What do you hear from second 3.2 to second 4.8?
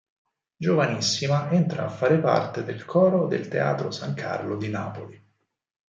del Teatro San Carlo di